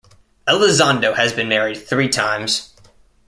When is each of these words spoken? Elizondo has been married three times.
Elizondo 0.47 1.15
has 1.15 1.31
been 1.31 1.47
married 1.47 1.75
three 1.77 2.09
times. 2.09 2.71